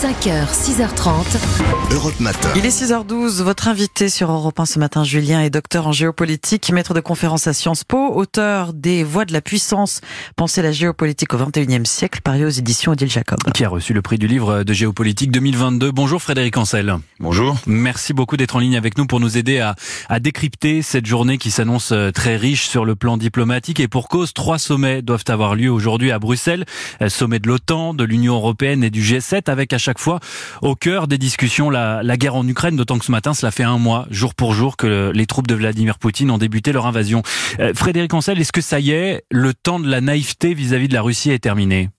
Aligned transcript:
5h, 0.00 0.48
6h30. 0.50 1.92
Europe 1.92 2.18
Matin. 2.20 2.48
Il 2.56 2.64
est 2.64 2.70
6h12. 2.70 3.42
Votre 3.42 3.68
invité 3.68 4.08
sur 4.08 4.30
Europe 4.30 4.58
1 4.58 4.64
ce 4.64 4.78
matin, 4.78 5.04
Julien, 5.04 5.42
est 5.42 5.50
docteur 5.50 5.86
en 5.86 5.92
géopolitique, 5.92 6.72
maître 6.72 6.94
de 6.94 7.00
conférence 7.00 7.46
à 7.46 7.52
Sciences 7.52 7.84
Po, 7.84 8.14
auteur 8.14 8.72
des 8.72 9.04
Voix 9.04 9.26
de 9.26 9.34
la 9.34 9.42
puissance, 9.42 10.00
penser 10.36 10.62
la 10.62 10.72
géopolitique 10.72 11.34
au 11.34 11.36
21e 11.36 11.84
siècle, 11.84 12.20
paru 12.24 12.46
aux 12.46 12.48
éditions 12.48 12.92
Odile 12.92 13.10
Jacob. 13.10 13.40
Qui 13.52 13.62
a 13.62 13.68
reçu 13.68 13.92
le 13.92 14.00
prix 14.00 14.16
du 14.16 14.26
livre 14.26 14.62
de 14.62 14.72
géopolitique 14.72 15.32
2022. 15.32 15.90
Bonjour 15.90 16.22
Frédéric 16.22 16.56
Ancel. 16.56 16.96
Bonjour. 17.18 17.58
Merci 17.66 18.14
beaucoup 18.14 18.38
d'être 18.38 18.56
en 18.56 18.60
ligne 18.60 18.78
avec 18.78 18.96
nous 18.96 19.06
pour 19.06 19.20
nous 19.20 19.36
aider 19.36 19.58
à, 19.58 19.74
à 20.08 20.18
décrypter 20.18 20.80
cette 20.80 21.04
journée 21.04 21.36
qui 21.36 21.50
s'annonce 21.50 21.92
euh, 21.92 22.10
très 22.10 22.38
riche 22.38 22.68
sur 22.68 22.86
le 22.86 22.96
plan 22.96 23.18
diplomatique 23.18 23.80
et 23.80 23.88
pour 23.88 24.08
cause, 24.08 24.32
trois 24.32 24.58
sommets 24.58 25.02
doivent 25.02 25.24
avoir 25.28 25.54
lieu 25.54 25.70
aujourd'hui 25.70 26.10
à 26.10 26.18
Bruxelles. 26.18 26.64
Euh, 27.02 27.10
sommet 27.10 27.38
de 27.38 27.48
l'OTAN, 27.48 27.92
de 27.92 28.04
l'Union 28.04 28.36
européenne 28.36 28.82
et 28.82 28.88
du 28.88 29.02
G7 29.02 29.50
avec 29.50 29.74
à 29.74 29.78
chaque 29.78 29.89
fois 29.98 30.20
au 30.62 30.74
cœur 30.74 31.08
des 31.08 31.18
discussions 31.18 31.70
la, 31.70 32.02
guerre 32.16 32.36
en 32.36 32.46
Ukraine, 32.46 32.76
d'autant 32.76 32.98
que 32.98 33.04
ce 33.04 33.10
matin, 33.10 33.34
cela 33.34 33.50
fait 33.50 33.64
un 33.64 33.78
mois, 33.78 34.06
jour 34.10 34.34
pour 34.34 34.54
jour, 34.54 34.76
que 34.76 35.10
les 35.14 35.26
troupes 35.26 35.46
de 35.46 35.54
Vladimir 35.54 35.98
Poutine 35.98 36.30
ont 36.30 36.38
débuté 36.38 36.72
leur 36.72 36.86
invasion. 36.86 37.22
Euh, 37.58 37.72
Frédéric 37.74 38.12
Ancel, 38.14 38.40
est-ce 38.40 38.52
que 38.52 38.60
ça 38.60 38.80
y 38.80 38.90
est, 38.90 39.24
le 39.30 39.54
temps 39.54 39.80
de 39.80 39.88
la 39.88 40.00
naïveté 40.00 40.54
vis-à-vis 40.54 40.86
-vis 40.86 40.88
de 40.88 40.94
la 40.94 41.02
Russie 41.02 41.30
est 41.30 41.38
terminé? 41.38 41.90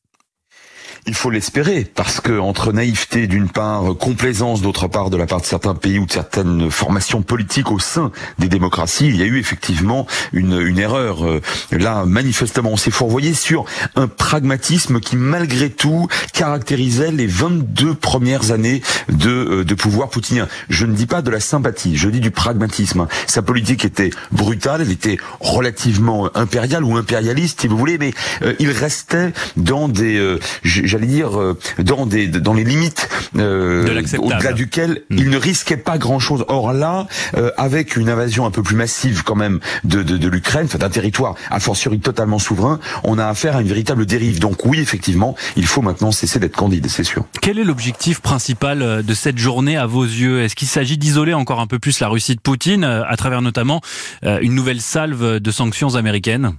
Il 1.08 1.16
faut 1.16 1.30
l'espérer, 1.30 1.86
parce 1.95 2.22
que 2.22 2.40
entre 2.40 2.72
naïveté 2.72 3.27
d'une 3.27 3.49
part, 3.49 3.95
complaisance 3.99 4.62
d'autre 4.62 4.88
part 4.88 5.09
de 5.09 5.18
la 5.18 5.26
part 5.26 5.41
de 5.41 5.45
certains 5.45 5.76
pays 5.76 5.99
ou 5.99 6.05
de 6.05 6.12
certaines 6.12 6.70
formations 6.72 7.22
politiques 7.22 7.72
au 7.72 7.80
sein 7.80 8.12
des 8.40 8.48
démocraties, 8.48 9.08
il 9.08 9.16
y 9.16 9.22
a 9.22 9.26
eu 9.26 9.40
effectivement 9.40 10.08
une, 10.34 10.59
une 10.59 10.80
erreur. 10.80 11.26
Euh, 11.26 11.41
là, 11.72 12.05
manifestement, 12.05 12.72
on 12.72 12.77
s'est 12.77 12.91
fourvoyé 12.91 13.34
sur 13.34 13.66
un 13.96 14.08
pragmatisme 14.08 14.99
qui, 14.99 15.16
malgré 15.16 15.70
tout, 15.70 16.08
caractérisait 16.34 17.12
les 17.12 17.27
22 17.27 17.94
premières 17.94 18.52
années 18.52 18.82
de, 19.10 19.30
euh, 19.30 19.63
de 19.63 19.73
pouvoir 19.73 20.10
poutinien. 20.10 20.48
Je 20.70 20.85
ne 20.85 20.93
dis 20.93 21.08
pas 21.08 21.21
de 21.21 21.32
la 21.32 21.40
sympathie, 21.40 21.98
je 21.98 22.10
dis 22.10 22.20
du 22.20 22.32
pragmatisme. 22.32 23.08
Sa 23.27 23.41
politique 23.41 23.85
était 23.85 24.12
brutale, 24.32 24.82
elle 24.82 24.91
était 24.91 25.18
relativement 25.40 26.30
impériale 26.35 26.84
ou 26.84 26.98
impérialiste, 26.98 27.62
si 27.62 27.68
vous 27.68 27.77
voulez, 27.77 27.98
mais 27.98 28.13
euh, 28.41 28.54
il 28.60 28.71
restait 28.71 29.34
dans 29.58 29.87
des 29.87 30.37
j'allais 30.87 31.07
dire, 31.07 31.40
euh, 31.40 31.57
dans, 31.79 32.05
des, 32.05 32.27
dans 32.27 32.54
les 32.54 32.63
limites 32.63 33.10
euh, 33.37 34.04
au-delà 34.20 34.54
duquel 34.54 35.04
mmh. 35.10 35.18
il 35.18 35.29
ne 35.29 35.37
risquait 35.37 35.77
pas 35.77 35.98
grand-chose. 35.98 36.46
Or 36.48 36.74
là, 36.74 37.07
euh, 37.37 37.51
avec 37.57 37.96
une 37.96 38.10
invasion 38.10 38.46
un 38.46 38.51
peu 38.51 38.63
plus 38.63 38.76
massive 38.76 39.24
quand 39.24 39.35
même 39.35 39.59
de, 39.84 40.04
de, 40.04 40.18
de 40.18 40.27
l'Ukraine, 40.27 40.68
d'un 40.68 40.90
territoire 40.90 41.35
a 41.49 41.59
fortiori 41.59 41.99
totalement 41.99 42.40
souverain, 42.40 42.79
on 43.04 43.18
a 43.18 43.26
affaire 43.26 43.55
à 43.57 43.62
une 43.62 43.68
véritable 43.68 44.05
dérive. 44.05 44.40
Donc 44.40 44.65
oui, 44.65 44.79
effectivement, 44.79 45.35
il 45.55 45.65
faut 45.65 45.82
maintenant 45.82 46.12
cesser 46.12 46.40
d'être 46.40 46.55
candide, 46.55 46.87
c'est 46.90 47.04
sûr. 47.04 47.26
Quel 47.41 47.59
est 47.59 47.63
l'objectif 47.63 48.21
principal 48.21 49.04
de 49.04 49.13
cette 49.13 49.37
journée 49.37 49.77
à 49.77 49.85
vos 49.85 50.04
yeux? 50.04 50.41
Est-ce 50.41 50.55
qu'il 50.55 50.68
s'agit 50.68 50.98
d'isoler 50.98 51.34
encore 51.34 51.59
un 51.59 51.68
peu 51.68 51.79
plus 51.79 51.99
la 51.99 52.07
Russie 52.07 52.35
de 52.35 52.41
Poutine 52.41 52.84
à 52.84 53.15
travers 53.18 53.41
notamment 53.41 53.82
une 54.24 54.55
nouvelle 54.55 54.82
salve 54.82 55.40
de 55.40 55.52
sanctions 55.52 55.96
américaines? 55.96 56.54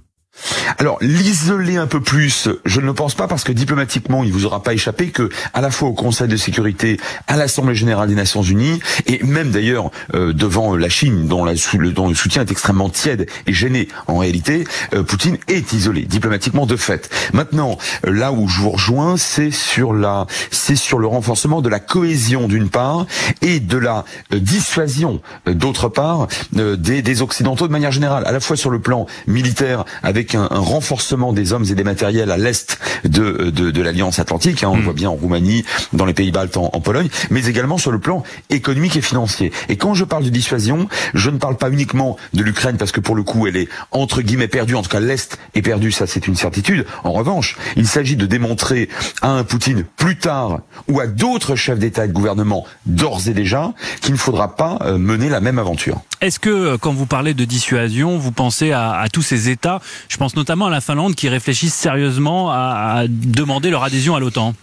Alors 0.77 0.97
l'isoler 1.01 1.77
un 1.77 1.87
peu 1.87 2.01
plus, 2.01 2.49
je 2.65 2.79
ne 2.79 2.85
le 2.85 2.93
pense 2.93 3.15
pas 3.15 3.27
parce 3.27 3.43
que 3.43 3.51
diplomatiquement, 3.51 4.23
il 4.23 4.31
vous 4.31 4.45
aura 4.45 4.63
pas 4.63 4.73
échappé 4.73 5.09
que 5.09 5.29
à 5.53 5.61
la 5.61 5.69
fois 5.69 5.89
au 5.89 5.93
Conseil 5.93 6.27
de 6.27 6.37
sécurité, 6.37 6.99
à 7.27 7.37
l'Assemblée 7.37 7.75
générale 7.75 8.09
des 8.09 8.15
Nations 8.15 8.41
Unies 8.41 8.79
et 9.05 9.23
même 9.23 9.51
d'ailleurs 9.51 9.91
euh, 10.13 10.33
devant 10.33 10.75
la 10.75 10.89
Chine 10.89 11.27
dont, 11.27 11.45
le, 11.45 11.55
soutien 12.15 12.41
est 12.41 12.51
extrêmement 12.51 12.89
tiède 12.89 13.29
et 13.45 13.53
gêné 13.53 13.87
en 14.07 14.17
réalité, 14.17 14.65
euh, 14.93 15.03
Poutine 15.03 15.37
est 15.47 15.73
isolé 15.73 16.01
diplomatiquement 16.03 16.65
de 16.65 16.75
fait. 16.75 17.09
Maintenant, 17.33 17.77
là 18.03 18.31
où 18.31 18.47
je 18.47 18.61
vous 18.61 18.71
rejoins, 18.71 19.17
c'est 19.17 19.51
sur 19.51 19.93
la 19.93 20.25
c'est 20.51 20.75
sur 20.75 20.99
le 20.99 21.07
renforcement 21.07 21.61
de 21.61 21.69
la 21.69 21.79
cohésion 21.79 22.47
d'une 22.47 22.69
part 22.69 23.05
et 23.41 23.59
de 23.59 23.77
la 23.77 24.05
euh, 24.33 24.39
dissuasion 24.39 25.21
d'autre 25.45 25.89
part 25.89 26.27
des, 26.51 27.01
des 27.01 27.21
occidentaux 27.21 27.67
de 27.67 27.71
manière 27.71 27.91
générale, 27.91 28.23
à 28.25 28.31
la 28.31 28.39
fois 28.39 28.55
sur 28.55 28.69
le 28.69 28.79
plan 28.79 29.05
militaire 29.27 29.85
avec 30.01 30.22
avec 30.23 30.35
un, 30.35 30.47
un, 30.51 30.59
renforcement 30.59 31.33
des 31.33 31.51
hommes 31.51 31.65
et 31.69 31.75
des 31.75 31.83
matériels 31.83 32.31
à 32.31 32.37
l'est 32.37 32.79
de, 33.03 33.51
de, 33.53 33.71
de 33.71 33.81
l'Alliance 33.81 34.19
Atlantique, 34.19 34.63
hein, 34.63 34.69
on 34.71 34.75
le 34.75 34.81
mm. 34.81 34.85
voit 34.85 34.93
bien 34.93 35.09
en 35.09 35.15
Roumanie, 35.15 35.65
dans 35.91 36.05
les 36.05 36.13
pays 36.13 36.31
baltes, 36.31 36.55
en, 36.55 36.69
en, 36.71 36.79
Pologne, 36.79 37.09
mais 37.29 37.45
également 37.45 37.77
sur 37.77 37.91
le 37.91 37.99
plan 37.99 38.23
économique 38.49 38.95
et 38.95 39.01
financier. 39.01 39.51
Et 39.67 39.75
quand 39.75 39.93
je 39.93 40.05
parle 40.05 40.23
de 40.23 40.29
dissuasion, 40.29 40.87
je 41.13 41.29
ne 41.29 41.37
parle 41.37 41.57
pas 41.57 41.69
uniquement 41.69 42.15
de 42.33 42.41
l'Ukraine, 42.41 42.77
parce 42.77 42.93
que 42.93 43.01
pour 43.01 43.15
le 43.15 43.23
coup, 43.23 43.47
elle 43.47 43.57
est 43.57 43.67
entre 43.91 44.21
guillemets 44.21 44.47
perdue, 44.47 44.75
en 44.75 44.81
tout 44.81 44.89
cas 44.89 45.01
l'Est 45.01 45.37
est 45.55 45.61
perdu, 45.61 45.91
ça 45.91 46.07
c'est 46.07 46.25
une 46.27 46.35
certitude. 46.35 46.85
En 47.03 47.11
revanche, 47.11 47.57
il 47.75 47.87
s'agit 47.87 48.15
de 48.15 48.25
démontrer 48.25 48.87
à 49.21 49.31
un 49.31 49.43
Poutine 49.43 49.83
plus 49.97 50.17
tard, 50.17 50.61
ou 50.87 51.01
à 51.01 51.07
d'autres 51.07 51.55
chefs 51.55 51.79
d'État 51.79 52.05
et 52.05 52.07
de 52.07 52.13
gouvernement, 52.13 52.65
d'ores 52.85 53.27
et 53.27 53.33
déjà, 53.33 53.73
qu'il 54.01 54.13
ne 54.13 54.17
faudra 54.17 54.55
pas 54.55 54.79
euh, 54.81 54.97
mener 54.97 55.27
la 55.27 55.41
même 55.41 55.59
aventure. 55.59 56.01
Est-ce 56.21 56.39
que 56.39 56.49
euh, 56.49 56.77
quand 56.77 56.93
vous 56.93 57.05
parlez 57.05 57.33
de 57.33 57.43
dissuasion, 57.43 58.17
vous 58.17 58.31
pensez 58.31 58.71
à, 58.71 58.93
à 58.93 59.09
tous 59.09 59.21
ces 59.21 59.49
États 59.49 59.81
je 60.13 60.17
pense 60.19 60.35
notamment 60.35 60.67
à 60.67 60.69
la 60.69 60.79
Finlande 60.79 61.15
qui 61.15 61.27
réfléchissent 61.27 61.73
sérieusement 61.73 62.51
à, 62.51 63.05
demander 63.09 63.71
leur 63.71 63.83
adhésion 63.83 64.15
à 64.15 64.19
l'OTAN. 64.19 64.53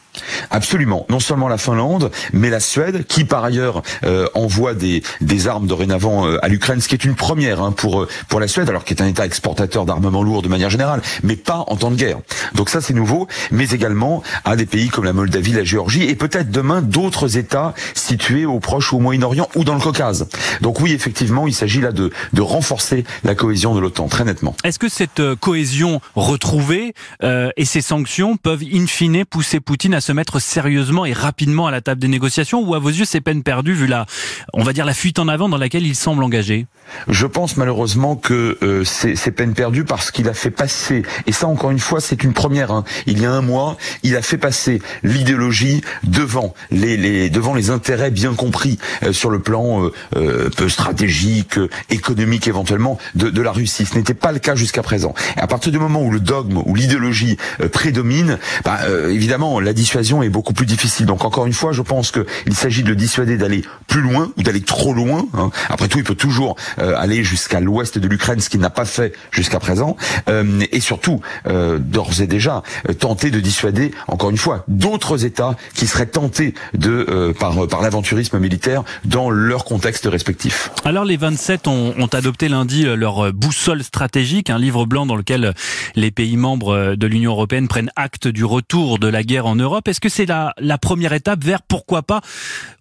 Absolument. 0.50 1.06
Non 1.08 1.20
seulement 1.20 1.48
la 1.48 1.58
Finlande, 1.58 2.10
mais 2.32 2.50
la 2.50 2.60
Suède, 2.60 3.06
qui 3.06 3.25
par 3.25 3.44
ailleurs 3.44 3.82
euh, 4.04 4.26
envoie 4.34 4.75
des, 4.75 5.03
des 5.20 5.48
armes 5.48 5.66
dorénavant 5.66 6.26
euh, 6.26 6.44
à 6.44 6.48
l'Ukraine, 6.48 6.81
ce 6.81 6.88
qui 6.88 6.94
est 6.94 7.04
une 7.04 7.14
première 7.14 7.62
hein, 7.62 7.72
pour 7.72 8.03
euh, 8.03 8.08
pour 8.28 8.41
la 8.41 8.48
Suède, 8.48 8.69
alors 8.69 8.84
qui 8.84 8.94
est 8.94 9.03
un 9.03 9.06
État 9.06 9.25
exportateur 9.25 9.84
d'armement 9.84 10.22
lourd 10.22 10.42
de 10.42 10.48
manière 10.48 10.70
générale, 10.70 11.03
mais 11.22 11.36
pas 11.36 11.64
en 11.66 11.76
temps 11.76 11.91
de 11.91 11.97
guerre. 11.97 12.19
Donc 12.54 12.69
ça 12.69 12.80
c'est 12.80 12.94
nouveau, 12.94 13.28
mais 13.50 13.69
également 13.70 14.22
à 14.44 14.56
des 14.56 14.66
pays 14.66 14.88
comme 14.88 15.04
la 15.04 15.12
Moldavie, 15.12 15.53
la 15.53 15.64
Géorgie, 15.64 16.04
et 16.04 16.14
peut-être 16.14 16.50
demain 16.50 16.82
d'autres 16.82 17.36
États 17.36 17.75
situés 17.94 18.47
au 18.47 18.60
Proche 18.60 18.92
ou 18.92 18.97
au 18.97 19.00
Moyen-Orient 19.00 19.48
ou 19.56 19.64
dans 19.64 19.75
le 19.75 19.80
Caucase. 19.80 20.28
Donc 20.60 20.80
oui, 20.80 20.92
effectivement, 20.92 21.47
il 21.47 21.54
s'agit 21.54 21.80
là 21.80 21.92
de, 21.92 22.10
de 22.32 22.42
renforcer 22.42 23.04
la 23.25 23.34
cohésion 23.34 23.75
de 23.75 23.80
l'OTAN, 23.80 24.09
très 24.09 24.25
nettement. 24.25 24.54
Est-ce 24.64 24.78
que 24.78 24.88
cette 24.88 25.22
cohésion 25.41 26.00
retrouvée 26.14 26.94
euh, 27.22 27.50
et 27.56 27.64
ces 27.64 27.80
sanctions 27.80 28.36
peuvent 28.36 28.62
in 28.72 28.86
fine 28.86 29.25
pousser 29.25 29.60
Poutine 29.60 29.94
à 29.94 30.00
se 30.00 30.09
mettre 30.12 30.38
sérieusement 30.38 31.04
et 31.04 31.12
rapidement 31.12 31.66
à 31.66 31.71
la 31.71 31.81
table 31.81 32.00
des 32.00 32.09
négociations 32.09 32.60
ou 32.60 32.75
à 32.75 32.78
vos 32.78 32.88
yeux 32.88 33.04
c'est 33.04 33.21
peine 33.21 33.43
perdue 33.43 33.75
vu 33.75 33.87
la, 33.87 34.06
on 34.53 34.62
va 34.62 34.72
dire 34.72 34.84
la 34.84 34.94
fuite 34.94 35.19
en 35.19 35.28
avant 35.28 35.48
dans 35.48 35.59
laquelle 35.59 35.87
il 35.87 35.94
semble 35.94 36.22
engagé 36.22 36.66
Je 37.09 37.26
pense 37.26 37.56
malheureusement 37.56 38.16
que 38.16 38.59
euh, 38.62 38.84
c'est 38.84 39.31
peine 39.31 39.54
perdue 39.54 39.84
parce 39.84 40.10
qu'il 40.10 40.28
a 40.28 40.34
fait 40.34 40.50
passer, 40.50 41.03
et 41.26 41.32
ça 41.32 41.47
encore 41.47 41.71
une 41.71 41.78
fois 41.78 42.00
c'est 42.00 42.22
une 42.22 42.32
première, 42.32 42.71
hein, 42.71 42.84
il 43.06 43.21
y 43.21 43.26
a 43.26 43.32
un 43.32 43.43
mois, 43.43 43.76
il 44.03 44.16
a 44.16 44.22
fait 44.22 44.38
passer 44.38 44.81
l'idéologie 45.03 45.82
devant 46.03 46.54
les, 46.71 47.31
devant 47.31 47.54
les 47.54 47.71
intérêts 47.71 48.10
bien 48.10 48.34
compris 48.34 48.78
euh, 49.03 49.12
sur 49.12 49.31
le 49.31 49.41
plan 49.41 49.91
euh, 50.16 50.50
peu 50.56 50.69
stratégique, 50.69 51.59
économique 51.91 52.48
éventuellement 52.48 52.98
de, 53.15 53.41
la 53.41 53.53
Russie. 53.53 53.87
Ce 53.87 53.97
n'était 53.97 54.15
pas 54.15 54.32
le 54.32 54.38
cas 54.38 54.54
jusqu'à 54.54 54.82
présent. 54.82 55.15
À 55.37 55.47
partir 55.47 55.72
du 55.72 55.78
moment 55.78 56.03
où 56.03 56.10
le 56.10 56.21
dogme 56.21 56.62
ou 56.66 56.75
l'idéologie 56.75 57.38
prédomine, 57.72 58.38
bah, 58.65 58.81
évidemment 59.09 59.60
la 59.60 59.72
dissuasion 59.91 60.23
est 60.23 60.28
beaucoup 60.28 60.53
plus 60.53 60.67
difficile. 60.67 61.06
Donc 61.06 61.25
encore 61.25 61.47
une 61.47 61.53
fois, 61.53 61.73
je 61.73 61.83
pense 61.83 62.12
qu'il 62.12 62.55
s'agit 62.55 62.84
de 62.84 62.91
le 62.91 62.95
dissuader 62.95 63.37
d'aller 63.37 63.65
plus 63.89 64.01
loin 64.01 64.31
ou 64.37 64.43
d'aller 64.45 64.61
trop 64.61 64.95
loin. 64.95 65.27
Hein. 65.34 65.51
Après 65.69 65.89
tout, 65.89 65.99
il 65.99 66.05
peut 66.05 66.15
toujours 66.15 66.55
euh, 66.78 66.95
aller 66.97 67.25
jusqu'à 67.25 67.59
l'ouest 67.59 67.99
de 67.99 68.06
l'Ukraine, 68.06 68.39
ce 68.39 68.49
qu'il 68.49 68.61
n'a 68.61 68.71
pas 68.71 68.84
fait 68.84 69.12
jusqu'à 69.33 69.59
présent, 69.59 69.97
euh, 70.28 70.61
et 70.71 70.78
surtout 70.78 71.21
euh, 71.49 71.81
d'ores 71.81 72.21
et 72.21 72.28
déjà 72.28 72.62
euh, 72.89 72.95
tenter 72.95 73.33
de 73.33 73.41
dissuader, 73.41 73.91
encore 74.06 74.31
une 74.31 74.37
fois, 74.37 74.65
d'autres 74.69 75.25
États 75.25 75.56
qui 75.75 75.89
seraient 75.89 76.07
tentés 76.07 76.55
de 76.75 77.07
euh, 77.09 77.33
par 77.33 77.67
par 77.67 77.83
l'aventurisme 77.83 78.39
militaire 78.39 78.84
dans 79.05 79.28
leur 79.28 79.65
contexte 79.65 80.07
respectif. 80.07 80.71
Alors 80.84 81.05
les 81.05 81.17
27 81.17 81.67
ont, 81.67 81.95
ont 81.99 82.07
adopté 82.07 82.49
lundi 82.49 82.84
leur 82.84 83.33
boussole 83.33 83.83
stratégique, 83.83 84.51
un 84.51 84.59
livre 84.59 84.87
blanc 84.87 85.05
dans 85.05 85.17
lequel 85.17 85.53
les 85.97 86.12
pays 86.12 86.37
membres 86.37 86.95
de 86.95 87.07
l'Union 87.09 87.33
européenne 87.33 87.67
prennent 87.67 87.91
acte 87.97 88.28
du 88.28 88.45
retour 88.45 89.01
de 89.01 89.09
la 89.09 89.25
guerre 89.25 89.47
en 89.47 89.57
Europe. 89.57 89.79
Est-ce 89.88 90.00
que 90.00 90.08
c'est 90.08 90.26
la, 90.26 90.54
première 90.80 91.12
étape 91.12 91.44
vers, 91.44 91.62
pourquoi 91.62 92.03
pas, 92.03 92.21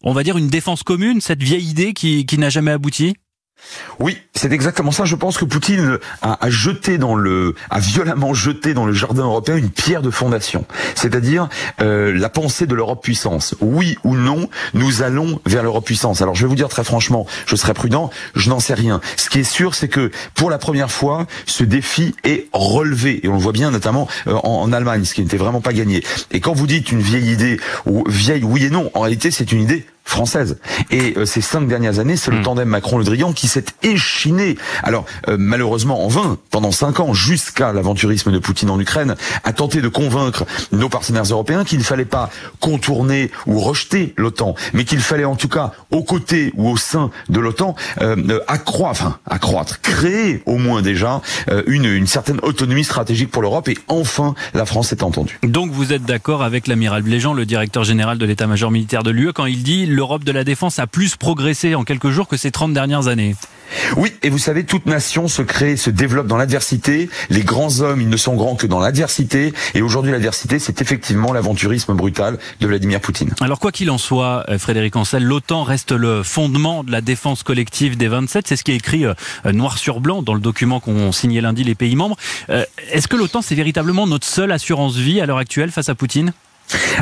on 0.04 0.14
va 0.14 0.24
dire 0.24 0.38
une 0.38 0.48
défense 0.48 0.84
commune, 0.84 1.22
cette 1.22 1.44
vieille 1.44 1.68
idée 1.68 1.94
qui 1.94 2.38
n'a 2.38 2.50
jamais 2.50 2.72
abouti? 2.72 3.16
Oui, 4.00 4.18
c'est 4.34 4.52
exactement 4.52 4.92
ça. 4.92 5.06
Je 5.06 5.16
pense 5.16 5.38
que 5.38 5.46
Poutine 5.46 5.98
a, 6.22 6.46
a, 6.46 6.50
jeté 6.50 6.98
dans 6.98 7.16
le, 7.16 7.56
a 7.70 7.80
violemment 7.80 8.34
jeté 8.34 8.74
dans 8.74 8.86
le 8.86 8.94
jardin 8.94 9.24
européen 9.24 9.58
une 9.58 9.70
pierre 9.70 10.02
de 10.02 10.10
fondation, 10.10 10.66
c'est-à-dire 10.96 11.50
euh, 11.82 12.18
la 12.18 12.30
pensée 12.30 12.66
de 12.66 12.76
l'Europe 12.76 13.04
puissance. 13.04 13.56
Oui 13.60 13.98
ou 14.04 14.16
non, 14.16 14.50
nous 14.74 15.02
allons 15.02 15.42
vers 15.46 15.64
l'Europe 15.64 15.86
puissance. 15.86 16.22
Alors 16.22 16.36
je 16.36 16.44
vais 16.44 16.48
vous 16.48 16.56
dire 16.56 16.70
très 16.70 16.84
franchement, 16.84 17.26
je 17.46 17.56
serai 17.56 17.74
prudent, 17.74 18.10
je 18.36 18.50
n'en 18.50 18.60
sais 18.60 18.74
rien. 18.74 19.02
Ce 19.18 19.30
qui 19.30 19.40
est 19.40 19.44
sûr, 19.44 19.76
c'est 19.76 19.90
que 19.90 20.12
pour 20.34 20.50
la 20.50 20.58
première 20.58 20.92
fois, 20.92 21.28
ce 21.46 21.64
défi 21.64 22.16
est 22.24 22.48
relevé 22.54 23.26
et 23.26 23.28
on 23.28 23.34
le 23.34 23.40
voit 23.40 23.52
bien 23.52 23.72
notamment 23.72 24.08
euh, 24.28 24.34
en, 24.44 24.62
en, 24.62 24.74
Allemagne, 24.74 25.04
ce 25.04 25.14
qui 25.14 25.22
n'était 25.22 25.38
vraiment 25.38 25.62
pas 25.62 25.74
gagné. 25.74 26.04
Et 26.32 26.40
quand 26.40 26.54
vous 26.54 26.68
dites 26.68 26.92
une 26.92 27.02
vieille 27.02 27.32
idée 27.32 27.60
ou 27.86 28.04
vieille 28.08 28.44
oui 28.44 28.66
et 28.66 28.70
non, 28.70 28.92
en 28.94 29.02
réalité 29.02 29.32
c'est 29.32 29.52
une 29.52 29.62
idée 29.62 29.86
française. 30.04 30.58
Et 30.90 31.14
euh, 31.18 31.26
ces 31.26 31.42
cinq 31.42 31.68
dernières 31.68 32.00
années, 32.00 32.16
c'est 32.18 32.32
le 32.32 32.40
Hmm. 32.40 32.44
tandem 32.44 32.70
Macron-Le 32.70 33.04
Drian 33.04 33.34
qui 33.34 33.48
s'est 33.48 33.66
échiné. 33.84 34.58
Alors 34.84 35.06
euh, 35.28 35.36
malheureusement 35.38 36.06
en 36.06 36.08
vain, 36.08 36.38
pendant 36.52 36.72
cinq 36.72 37.00
ans, 37.00 37.14
jusqu'à 37.14 37.74
l'aventurisme 37.74 38.32
de 38.32 38.40
Poutine 38.40 38.70
en 38.70 38.80
Ukraine, 38.80 39.16
a 39.44 39.54
tenté 39.54 39.82
de 39.82 39.88
convaincre 39.88 40.46
nos 40.72 40.90
partenaires 40.90 41.24
européens 41.24 41.64
qu'il 41.64 41.80
ne 41.80 41.84
fallait 41.84 42.06
pas 42.06 42.30
contourner 42.60 43.30
ou 43.46 43.60
rejeter 43.60 44.14
l'OTAN, 44.18 44.56
mais 44.74 44.86
qu'il 44.86 45.00
fallait 45.00 45.26
en 45.26 45.36
tout 45.36 45.50
cas, 45.50 45.74
aux 45.92 46.04
côtés 46.04 46.54
ou 46.56 46.70
au 46.70 46.78
sein 46.78 47.12
de 47.30 47.40
l'OTAN, 47.40 47.76
euh, 48.02 48.40
accroître, 48.48 48.92
enfin 49.02 49.20
accroître, 49.30 49.82
créer 49.82 50.42
au 50.46 50.58
moins 50.58 50.82
déjà 50.82 51.22
une, 51.68 51.86
une 51.86 52.08
certaine 52.08 52.40
autonomie 52.42 52.84
stratégique 52.84 53.32
pour 53.32 53.42
l'Europe. 53.42 53.68
Et 53.68 53.78
enfin, 53.88 54.34
la 54.54 54.66
France 54.66 54.92
est 54.92 55.04
entendue. 55.04 55.40
Donc 55.44 55.72
vous 55.72 55.94
êtes 55.94 56.04
d'accord 56.04 56.42
avec 56.44 56.68
l'amiral 56.68 57.02
Bléjean, 57.04 57.34
le 57.34 57.46
directeur 57.46 57.84
général 57.84 58.18
de 58.18 58.26
l'état-major 58.26 58.72
militaire 58.72 59.04
de 59.04 59.12
l'UE, 59.12 59.34
quand 59.34 59.46
il 59.46 59.62
dit 59.64 59.86
l'Europe 59.94 60.24
de 60.24 60.32
la 60.32 60.44
défense 60.44 60.80
a 60.80 60.88
plus 60.88 61.16
progressé 61.16 61.76
en 61.76 61.84
quelques 61.84 62.10
jours 62.10 62.28
que 62.28 62.38
ces 62.38 62.52
30 62.52 62.74
dernières 62.74 63.08
années 63.08 63.36
Oui, 63.98 64.14
et 64.24 64.30
vous 64.30 64.38
savez, 64.38 64.64
toute 64.64 64.86
nation 64.86 65.28
se 65.28 65.42
crée, 65.42 65.78
se 65.78 65.90
développe 65.90 66.28
dans 66.28 66.38
l'adversité. 66.38 67.10
Les 67.30 67.42
grands 67.42 67.82
hommes, 67.82 68.02
ils 68.02 68.10
ne 68.10 68.18
sont 68.18 68.36
grands 68.36 68.56
que 68.56 68.68
dans 68.68 68.80
l'adversité. 68.80 69.54
Et 69.74 69.82
aujourd'hui, 69.82 70.12
l'adversité, 70.12 70.60
c'est 70.60 70.82
effectivement 70.82 71.34
l'aventurisme 71.34 71.94
brutal 71.94 72.38
de 72.60 72.68
Vladimir 72.68 73.00
Poutine. 73.02 73.34
Alors 73.42 73.60
quoi 73.60 73.72
qu'il 73.72 73.92
en 73.92 73.98
soit, 73.98 74.46
euh, 74.50 74.58
Frédéric 74.58 74.96
Ancel, 74.96 75.24
l'OTAN 75.24 75.64
reste 75.64 75.92
le 75.92 76.24
fondement 76.24 76.84
de 76.84 76.92
la 76.92 77.02
défense 77.02 77.44
collective 77.44 77.98
des 77.98 78.08
27. 78.08 78.48
C'est 78.48 78.56
ce 78.56 78.64
qui 78.64 78.72
est 78.72 78.76
écrit 78.76 79.06
euh, 79.06 79.14
noir 79.52 79.78
sur 79.78 80.00
blanc 80.00 80.22
dans 80.22 80.34
le 80.34 80.42
document 80.42 80.80
qu'ont 80.80 81.12
signé 81.12 81.42
lundi 81.42 81.64
les 81.64 81.76
pays 81.76 81.96
membres. 81.96 82.18
Euh, 82.50 82.66
Est-ce 82.92 83.08
que 83.08 83.16
l'OTAN, 83.16 83.42
c'est 83.42 83.56
véritablement 83.56 84.08
notre 84.08 84.28
seule 84.28 84.52
assurance 84.52 84.96
vie 84.96 85.22
à 85.22 85.26
l'heure 85.26 85.38
actuelle 85.38 85.72
face 85.72 85.90
à 85.90 85.96
Poutine? 85.96 86.34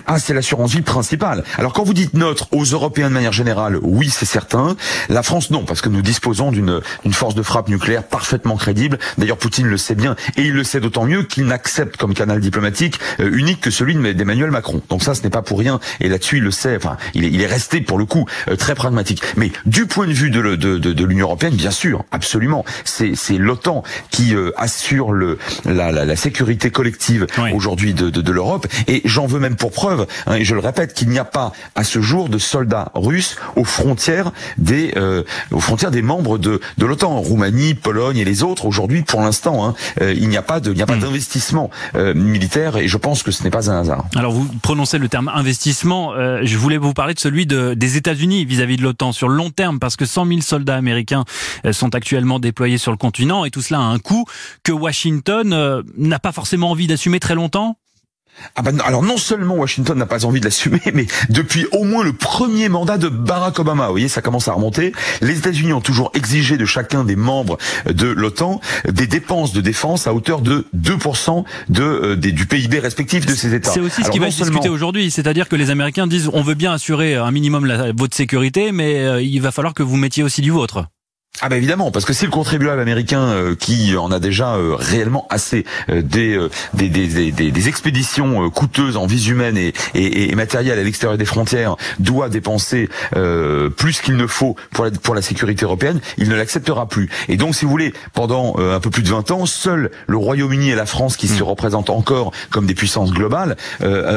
Ah, 0.06 0.20
c'est 0.20 0.34
l'assurance 0.34 0.72
vie 0.72 0.82
principale. 0.82 1.44
Alors 1.58 1.74
quand 1.74 1.84
vous 1.84 1.94
dites 1.94 2.14
notre 2.14 2.48
aux 2.54 2.64
Européens 2.64 3.10
de 3.10 3.14
manière 3.14 3.34
générale, 3.34 3.78
oui, 3.82 4.10
c'est 4.10 4.26
certain. 4.26 4.76
La 5.10 5.24
France, 5.24 5.50
non, 5.52 5.64
parce 5.66 5.82
que 5.82 5.90
nous 5.90 6.02
disposons 6.02 6.52
d'une 6.52 6.82
force 7.12 7.36
de 7.36 7.42
frappe 7.44 7.68
nucléaire 7.70 8.04
parfaitement 8.04 8.56
crédible. 8.58 8.98
D'ailleurs, 9.18 9.38
Poutine 9.38 9.68
le 9.68 9.78
sait 9.78 9.96
bien, 9.96 10.16
et 10.38 10.44
il 10.44 10.54
le 10.54 10.64
sait 10.64 10.80
d'autant 10.80 11.06
mieux 11.06 11.24
qu'il 11.24 11.46
n'accepte 11.46 11.98
comme 11.98 12.14
canal 12.14 12.40
diplomatique 12.40 13.00
euh, 13.20 13.30
unique 13.36 13.62
que 13.62 13.72
celui 13.72 13.96
de- 13.96 14.14
d'Emmanuel 14.14 14.52
Macron. 14.52 14.82
Donc 14.90 15.04
ça, 15.04 15.14
ce 15.16 15.22
n'est 15.24 15.30
pas 15.30 15.42
pour 15.42 15.60
rien. 15.60 15.80
Et 16.00 16.08
là-dessus, 16.10 16.38
il 16.38 16.44
le 16.44 16.52
sait. 16.52 16.78
Enfin, 16.78 16.98
il 17.14 17.26
est, 17.26 17.30
il 17.30 17.42
est 17.42 17.48
resté 17.48 17.82
pour 17.82 17.98
le 17.98 18.06
coup 18.06 18.26
euh, 18.50 18.56
très 18.56 18.76
pragmatique. 18.76 19.22
Mais 19.36 19.52
du 19.66 19.86
point 19.86 20.08
de 20.08 20.14
vue 20.14 20.30
de, 20.30 20.40
le- 20.40 20.58
de, 20.58 20.78
de, 20.78 20.94
de 20.94 21.06
l'Union 21.06 21.26
européenne, 21.26 21.56
bien 21.56 21.72
sûr, 21.72 22.06
absolument, 22.12 22.64
c'est 22.86 23.16
c'est 23.16 23.38
l'OTAN 23.38 23.84
qui 24.12 24.34
euh, 24.36 24.52
assure 24.58 25.12
le 25.12 25.38
la, 25.66 25.92
la, 25.92 26.06
la 26.06 26.16
sécurité 26.16 26.72
collective 26.72 27.28
Oui. 27.40 27.52
aujourd'hui 27.54 27.94
de, 27.94 28.10
de, 28.10 28.22
de 28.22 28.32
l'Europe. 28.32 28.68
Et 28.88 29.02
j'en 29.06 29.26
veux 29.28 29.40
même 29.40 29.56
pour 29.58 29.72
preuve, 29.72 30.08
hein, 30.26 30.36
et 30.36 30.44
je 30.46 30.54
le 30.54 30.62
répète, 30.62 30.94
qu'il 30.94 31.10
n'y 31.10 31.20
a 31.20 31.26
pas 31.26 31.52
à 31.76 31.84
ce 31.84 32.02
jour 32.02 32.30
de 32.30 32.38
soldats 32.38 32.92
russes 32.96 33.36
aux 33.56 33.64
frontières 33.66 34.32
des 34.58 34.94
euh, 34.98 35.24
aux 35.52 35.60
frontières 35.60 35.92
des 35.92 36.02
membres 36.02 36.38
de, 36.38 36.62
de 36.78 36.86
l'OTAN, 36.86 37.20
Roumanie, 37.20 37.74
Pologne 37.74 38.18
et 38.18 38.26
les 38.26 38.44
autres. 38.44 38.66
Aujourd'hui, 38.66 39.02
pour 39.02 39.22
l'instant, 39.22 39.66
hein, 39.68 39.76
euh, 40.02 40.14
il 40.14 40.30
n'y 40.30 40.38
a 40.38 40.42
pas 40.42 40.60
de 40.60 40.72
il 40.72 40.76
n'y 40.76 40.82
a 40.82 40.86
pas 40.86 40.96
Hmm. 40.98 41.02
d'investissement 41.02 41.70
euh, 41.96 42.14
militaire, 42.14 42.78
et 42.78 42.88
je 42.88 42.98
pense 42.98 43.22
que 43.24 43.32
ce 43.32 43.44
n'est 43.44 43.50
pas 43.50 43.70
un 43.70 43.80
hasard. 43.82 44.06
Alors 44.16 44.32
vous 44.32 44.46
prononcez 44.62 44.98
le 44.98 45.10
terme 45.10 45.30
investissement. 45.34 46.14
euh, 46.14 46.40
je 46.44 46.58
voulais 46.58 46.78
vous 46.78 46.94
parler 46.94 47.14
de 47.14 47.20
celui 47.20 47.46
de, 47.46 47.74
des 47.74 47.98
États-Unis 47.98 48.46
vis-à-vis 48.46 48.78
de 48.78 48.84
l'OTAN 48.84 49.12
sur 49.12 49.28
le 49.28 49.36
long 49.36 49.50
terme, 49.50 49.80
parce 49.80 49.96
que 49.96 50.06
100 50.06 50.26
000 50.28 50.42
soldats 50.42 50.76
américains 50.76 51.26
euh, 51.66 51.74
sont 51.74 51.94
actuellement 51.96 52.40
déployés 52.40 52.78
sur 52.78 52.92
le 52.92 52.98
continent, 52.98 53.46
et 53.46 53.52
tout 53.52 53.62
cela 53.62 53.80
a 53.80 53.84
un 53.84 54.00
coût 54.00 54.26
que 54.64 54.72
Washington 54.72 55.54
euh, 55.54 55.82
n'a 55.98 56.20
pas 56.20 56.32
forcément 56.32 56.72
envie 56.72 56.88
d'assumer 56.88 57.20
très 57.20 57.36
longtemps. 57.36 57.78
Ah 58.56 58.62
ben, 58.62 58.80
alors 58.82 59.04
non 59.04 59.18
seulement 59.18 59.56
Washington 59.56 59.98
n'a 59.98 60.06
pas 60.06 60.26
envie 60.26 60.40
de 60.40 60.46
l'assumer, 60.46 60.80
mais 60.94 61.06
depuis 61.30 61.66
au 61.72 61.84
moins 61.84 62.04
le 62.04 62.14
premier 62.14 62.70
mandat 62.70 62.98
de 62.98 63.10
Barack 63.10 63.60
Obama, 63.60 63.86
vous 63.88 63.92
voyez, 63.94 64.08
ça 64.08 64.22
commence 64.22 64.48
à 64.48 64.54
remonter. 64.54 64.92
Les 65.22 65.38
États-Unis 65.38 65.74
ont 65.74 65.82
toujours 65.82 66.12
exigé 66.14 66.58
de 66.58 66.66
chacun 66.66 67.04
des 67.04 67.16
membres 67.16 67.58
de 67.90 68.08
l'OTAN 68.08 68.62
des 68.88 69.08
dépenses 69.08 69.54
de 69.54 69.62
défense 69.62 70.08
à 70.08 70.14
hauteur 70.14 70.42
de 70.42 70.66
2% 70.76 71.46
de, 71.70 71.82
euh, 71.84 72.16
des- 72.16 72.32
du 72.32 72.46
PIB 72.46 72.80
respectif 72.80 73.26
de 73.26 73.34
ces 73.34 73.54
États. 73.54 73.72
C'est 73.72 73.80
aussi 73.80 74.04
ce 74.04 74.10
qui 74.10 74.20
va 74.20 74.26
non 74.26 74.32
être 74.32 74.36
discuté 74.38 74.62
seulement- 74.62 74.74
aujourd'hui, 74.74 75.12
c'est-à-dire 75.12 75.50
que 75.50 75.56
les 75.56 75.70
Américains 75.70 76.08
disent 76.08 76.30
on 76.34 76.42
veut 76.42 76.56
bien 76.56 76.74
assurer 76.74 77.16
un 77.16 77.32
minimum 77.32 77.66
la- 77.66 77.92
votre 77.92 78.16
sécurité, 78.16 78.72
mais 78.72 79.00
euh, 79.00 79.22
il 79.22 79.40
va 79.42 79.52
falloir 79.52 79.74
que 79.74 79.84
vous 79.84 79.98
mettiez 79.98 80.24
aussi 80.24 80.42
du 80.42 80.52
vôtre. 80.52 80.86
Ah 81.40 81.50
bah 81.50 81.58
évidemment, 81.58 81.92
parce 81.92 82.04
que 82.04 82.14
c'est 82.14 82.26
le 82.26 82.32
contribuable 82.32 82.80
américain 82.82 83.20
euh, 83.22 83.54
qui 83.56 83.96
en 83.96 84.12
a 84.12 84.20
déjà 84.20 84.56
euh, 84.56 84.74
réellement 84.76 85.28
assez 85.30 85.66
euh, 85.90 86.02
des, 86.02 86.36
euh, 86.36 86.50
des, 86.74 86.90
des, 86.90 87.06
des, 87.32 87.52
des- 87.52 87.68
expéditions 87.68 88.44
euh, 88.44 88.50
coûteuses 88.50 88.98
en 88.98 89.06
vies 89.06 89.30
humaines 89.30 89.56
et, 89.56 89.72
et, 89.94 90.32
et 90.32 90.36
matériel 90.36 90.80
à 90.80 90.84
l'extérieur 90.84 91.16
des 91.16 91.26
frontières 91.26 91.76
doit 92.00 92.30
dépenser 92.30 92.90
euh, 93.16 93.70
plus 93.70 94.02
qu'il 94.02 94.16
ne 94.16 94.26
faut 94.26 94.56
pour 94.72 94.86
la, 94.86 94.90
pour 94.92 95.14
la 95.14 95.22
sécurité 95.22 95.64
européenne, 95.66 96.00
il 96.18 96.28
ne 96.28 96.36
l'acceptera 96.36 96.88
plus. 96.88 97.08
Et 97.30 97.38
donc, 97.38 97.54
si 97.54 97.66
vous 97.66 97.72
voulez, 97.72 97.94
pendant 98.14 98.56
euh, 98.58 98.76
un 98.76 98.80
peu 98.80 98.90
plus 98.90 99.04
de 99.04 99.10
20 99.10 99.30
ans, 99.30 99.46
seul 99.46 99.92
le 100.08 100.18
Royaume-Uni 100.18 100.72
et 100.72 100.76
la 100.76 100.88
France, 100.88 101.18
qui 101.18 101.28
se 101.28 101.44
représentent 101.44 101.92
encore 101.92 102.32
comme 102.50 102.66
des 102.66 102.74
puissances 102.74 103.12
globales, 103.12 103.58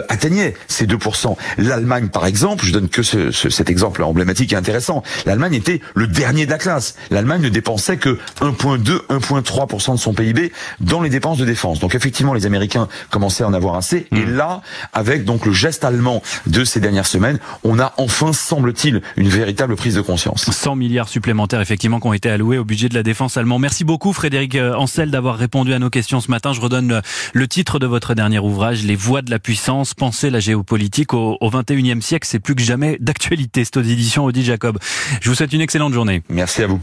atteignaient 0.09 0.55
ces 0.69 0.87
2%. 0.87 1.37
L'Allemagne, 1.59 2.09
par 2.09 2.25
exemple, 2.25 2.65
je 2.65 2.73
donne 2.73 2.89
que 2.89 3.03
ce, 3.03 3.31
ce- 3.31 3.51
cet 3.51 3.69
exemple 3.69 4.03
emblématique 4.03 4.55
et 4.55 4.57
intéressant, 4.57 5.03
l'Allemagne 5.27 5.53
était 5.55 5.83
le 5.95 6.07
dernier 6.07 6.47
de 6.47 6.51
la 6.51 6.59
classe. 6.59 6.95
L'Allemagne 7.11 7.43
ne 7.43 7.49
dépensait 7.49 7.97
que 7.97 8.19
1,2, 8.41 9.07
1,3% 9.09 9.95
de 9.95 9.99
son 9.99 10.15
PIB 10.15 10.53
dans 10.81 11.01
les 11.03 11.11
dépenses 11.11 11.39
de 11.39 11.45
défense. 11.45 11.81
Donc 11.81 11.95
effectivement, 11.95 12.35
les 12.35 12.47
Américains 12.47 12.89
commençaient 13.11 13.45
à 13.45 13.49
en 13.49 13.53
avoir 13.53 13.75
assez. 13.75 14.07
Et 14.12 14.25
là, 14.25 14.62
avec 14.93 15.25
donc 15.25 15.47
le 15.47 15.53
geste 15.53 15.85
allemand 15.85 16.23
de 16.47 16.65
ces 16.65 16.81
dernières 16.81 17.07
semaines, 17.07 17.39
on 17.65 17.79
a 17.79 17.93
enfin, 17.97 18.33
semble-t-il, 18.33 19.03
une 19.17 19.29
véritable 19.29 19.77
prise 19.77 19.97
de 19.97 20.01
conscience. 20.01 20.51
100 20.51 20.77
milliards 20.77 21.09
supplémentaires 21.09 21.61
effectivement 21.61 22.01
qui 22.01 22.07
ont 22.07 22.12
été 22.12 22.31
alloués 22.31 22.59
au 22.59 22.65
budget 22.65 22.89
de 22.89 22.95
la 22.95 23.03
défense 23.03 23.37
allemand. 23.37 23.59
Merci 23.59 23.85
beaucoup 23.85 24.12
Frédéric 24.12 24.55
euh, 24.55 24.75
Ancel 24.75 25.11
d'avoir 25.11 25.37
répondu 25.37 25.75
à 25.75 25.79
nos 25.79 25.91
questions 25.91 26.21
ce 26.21 26.31
matin. 26.31 26.53
Je 26.53 26.61
redonne 26.61 27.03
le, 27.33 27.49
titre 27.49 27.79
de 27.79 27.87
votre 27.87 28.15
dernier 28.15 28.39
ouvrage, 28.39 28.85
Les 28.85 28.95
voies 28.95 29.23
de 29.23 29.31
la 29.31 29.41
puissance, 29.41 29.95
penser 29.95 30.31
la 30.31 30.39
géopolitique 30.39 31.15
au, 31.15 31.37
au 31.41 31.51
21e 31.51 32.01
siècle. 32.01 32.27
C'est 32.31 32.39
plus 32.39 32.55
que 32.55 32.62
jamais 32.62 32.97
d'actualité. 33.01 33.65
C'est 33.65 33.77
aux 33.77 33.83
éditions 33.83 34.25
Audi 34.25 34.45
Jacob. 34.45 34.79
Je 35.21 35.29
vous 35.29 35.35
souhaite 35.35 35.53
une 35.53 35.61
excellente 35.61 35.93
journée. 35.93 36.23
Merci 36.29 36.62
à 36.62 36.69
vous. 36.69 36.79